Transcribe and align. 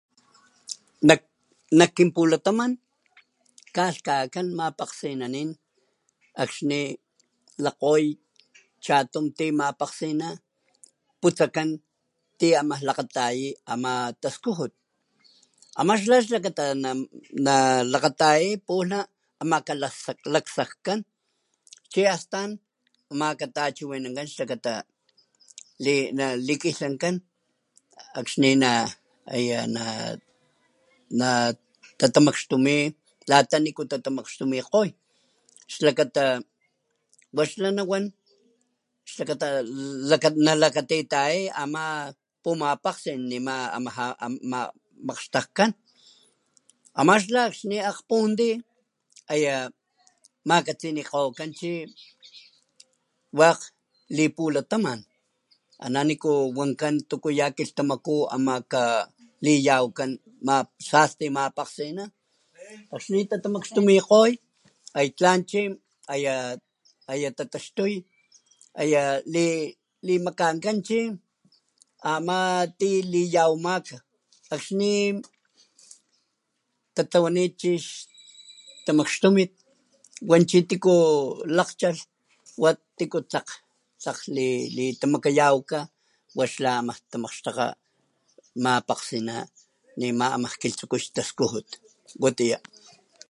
Nak 1.07 1.19
nakinpulataman 1.79 2.71
kalhkakan 3.75 4.47
mapakgsinanin 4.59 5.49
akxni 6.43 6.81
lakgoy 7.63 8.05
chatum 8.85 9.25
ti 9.37 9.45
mapakgsina 9.59 10.27
putsakan 11.21 11.69
ti 12.39 12.47
ama 12.61 12.75
lakgatayi 12.87 13.47
ama 13.73 13.91
taskujut 14.21 14.73
ama 15.79 15.93
xla 16.03 16.17
xlakata 16.27 16.65
nalakgataya 17.45 18.51
puwana 18.67 18.99
amaka 19.41 19.73
laksakan 20.33 20.99
chi 21.91 22.01
astan 22.15 22.49
amaka 23.11 23.45
tachiwinankan 23.55 24.27
xlakata 24.33 24.73
li 25.85 25.95
na 26.17 26.25
likilhanka 26.47 27.09
akxni 28.19 28.51
na 28.63 28.71
eye 29.37 29.59
na 29.75 29.83
na'tatamakxtumi 31.19 32.77
lata 33.29 33.55
niku 33.63 33.83
tata 33.91 34.09
makxtumikgoy 34.17 34.89
xlakata 35.73 36.23
wa 37.35 37.43
xla 37.51 37.67
nawan 37.77 38.05
xlakata 39.11 39.47
na 40.09 40.15
kat 40.23 40.35
nalakatitayaya 40.45 41.51
ama 41.63 41.83
pumapakgsin 42.43 43.21
nima 43.31 43.55
amaja 43.75 44.15
makgxtajkan 45.07 45.71
ama 46.99 47.13
xla 47.23 47.39
akxni 47.51 47.77
akgpunti 47.89 48.49
aya 49.33 49.55
makatsinikgokan 50.49 51.51
chi 51.59 51.71
wakg 53.39 53.59
lipulataman 54.17 54.99
ana 55.83 55.99
niku 56.07 56.31
wankan 56.57 56.95
tuku 57.09 57.29
ya 57.39 57.47
kilhtamaku 57.57 58.15
amaka 58.35 58.83
liyawakan 59.45 60.11
ma 60.47 60.55
sasti 60.89 61.25
mapakgsina 61.37 62.03
akxni 62.95 63.19
tata 63.29 63.47
makxtumikgoy 63.49 64.37
tlan 65.17 65.41
chi 65.49 65.61
uyu 67.13 67.29
tataxtuy 67.37 67.95
aya 68.81 69.03
limakankan 70.05 70.77
chi 70.87 70.99
ama 72.05 72.39
ti 72.79 72.89
liyawamaka 73.13 73.95
akxni 74.53 74.91
tatlawanit 76.95 77.53
chix 77.61 77.83
tamakxtumit 78.85 79.51
wan 80.29 80.43
chi 80.49 80.57
tiku 80.69 80.95
lakgchalh 81.57 82.01
wa 82.61 82.69
tiku 82.97 83.19
tlakg 83.29 84.25
litamakayawaka 84.75 85.79
wa 86.37 86.43
xla 86.53 86.71
ama 86.81 86.93
tamakgxtakga 87.11 87.67
mapakgsina 88.63 89.35
nima 89.99 90.25
amakilhtsuku 90.35 90.95
ix 90.99 91.05
taskujut. 91.15 91.69
Watiya. 92.21 92.57